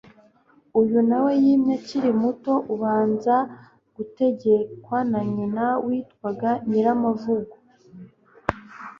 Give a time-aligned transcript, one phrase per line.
[0.79, 3.35] uyu na we yimye akiri muto abanza
[3.95, 7.55] gutegekerwa na nyina witwaga nyiramavugo